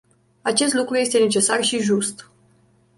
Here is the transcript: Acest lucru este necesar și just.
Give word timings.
Acest 0.41 0.73
lucru 0.73 0.95
este 0.97 1.17
necesar 1.19 1.63
și 1.63 1.79
just. 1.79 2.31